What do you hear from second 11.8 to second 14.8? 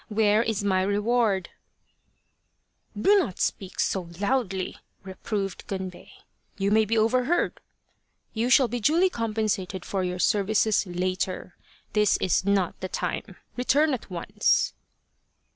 This is not the time. Return at once